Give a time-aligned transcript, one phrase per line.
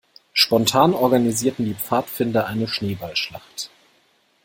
[0.33, 3.69] Spontan organisierten die Pfadfinder eine Schneeballschlacht.